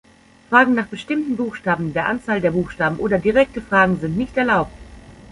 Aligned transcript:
Fragen 0.49 0.73
nach 0.73 0.87
bestimmten 0.87 1.35
Buchstaben, 1.37 1.93
der 1.93 2.07
Anzahl 2.07 2.41
der 2.41 2.49
Buchstaben 2.49 2.97
oder 2.97 3.19
direkte 3.19 3.61
Fragen 3.61 3.99
sind 3.99 4.17
nicht 4.17 4.35
erlaubt. 4.35 4.71